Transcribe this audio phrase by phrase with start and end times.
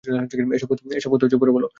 [0.97, 1.63] এসব কথা পরে বল।